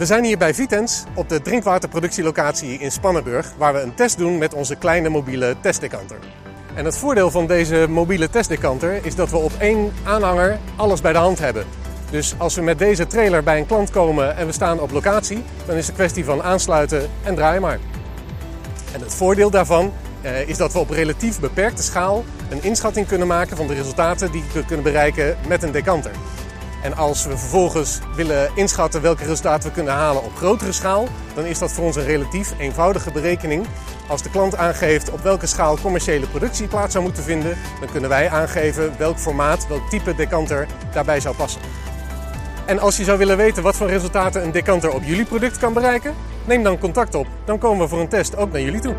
[0.00, 4.38] We zijn hier bij Vitens op de drinkwaterproductielocatie in Spannenburg, waar we een test doen
[4.38, 6.18] met onze kleine mobiele testdecanter.
[6.74, 11.12] En het voordeel van deze mobiele testdecanter is dat we op één aanhanger alles bij
[11.12, 11.64] de hand hebben.
[12.10, 15.42] Dus als we met deze trailer bij een klant komen en we staan op locatie,
[15.66, 17.78] dan is het kwestie van aansluiten en draai maar.
[18.92, 23.26] En het voordeel daarvan eh, is dat we op relatief beperkte schaal een inschatting kunnen
[23.26, 26.12] maken van de resultaten die we kunnen bereiken met een decanter.
[26.82, 31.44] En als we vervolgens willen inschatten welke resultaten we kunnen halen op grotere schaal, dan
[31.44, 33.66] is dat voor ons een relatief eenvoudige berekening.
[34.08, 38.10] Als de klant aangeeft op welke schaal commerciële productie plaats zou moeten vinden, dan kunnen
[38.10, 41.60] wij aangeven welk formaat, welk type decanter daarbij zou passen.
[42.66, 45.72] En als je zou willen weten wat voor resultaten een decanter op jullie product kan
[45.72, 47.26] bereiken, neem dan contact op.
[47.44, 48.94] Dan komen we voor een test ook naar jullie toe.